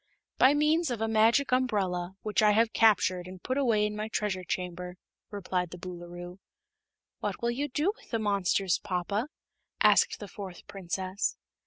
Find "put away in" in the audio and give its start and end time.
3.43-3.95